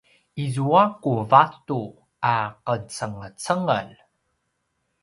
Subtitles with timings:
[0.43, 1.81] izua ku vatu
[2.33, 3.89] a qacengecengel